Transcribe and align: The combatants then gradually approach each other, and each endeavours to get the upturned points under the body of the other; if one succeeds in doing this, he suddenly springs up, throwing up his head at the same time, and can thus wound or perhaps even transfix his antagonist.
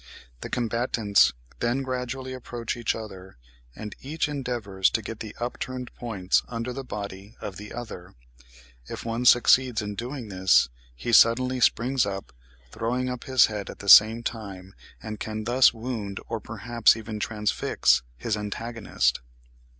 The 0.39 0.49
combatants 0.49 1.31
then 1.59 1.83
gradually 1.83 2.33
approach 2.33 2.75
each 2.75 2.95
other, 2.95 3.37
and 3.75 3.93
each 4.01 4.27
endeavours 4.27 4.89
to 4.89 5.01
get 5.03 5.19
the 5.19 5.35
upturned 5.39 5.93
points 5.93 6.41
under 6.47 6.73
the 6.73 6.83
body 6.83 7.35
of 7.39 7.57
the 7.57 7.71
other; 7.71 8.15
if 8.87 9.05
one 9.05 9.25
succeeds 9.25 9.79
in 9.79 9.93
doing 9.93 10.29
this, 10.29 10.69
he 10.95 11.13
suddenly 11.13 11.59
springs 11.59 12.03
up, 12.07 12.33
throwing 12.71 13.09
up 13.11 13.25
his 13.25 13.45
head 13.45 13.69
at 13.69 13.77
the 13.77 13.87
same 13.89 14.23
time, 14.23 14.73
and 15.03 15.19
can 15.19 15.43
thus 15.43 15.71
wound 15.71 16.19
or 16.27 16.39
perhaps 16.39 16.97
even 16.97 17.19
transfix 17.19 18.01
his 18.17 18.35
antagonist. 18.35 19.19